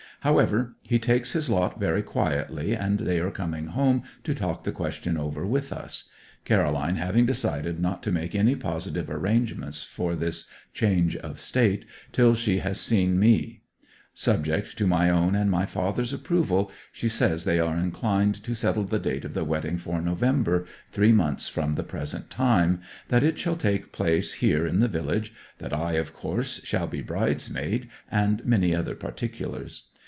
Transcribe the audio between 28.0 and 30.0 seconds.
and many other particulars.